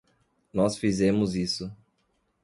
Nós 0.51 0.79
fizemos 0.79 1.35
isso. 1.35 1.71